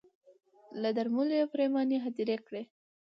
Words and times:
له 0.81 0.89
درملو 0.97 1.33
یې 1.39 1.45
پرېماني 1.53 1.97
هدیرې 2.05 2.37
کړې 2.47 2.63